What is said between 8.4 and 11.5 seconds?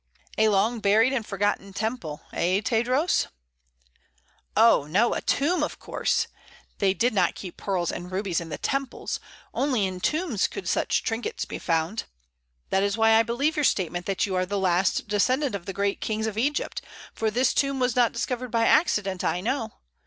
in the temples. Only in tombs could such trinkets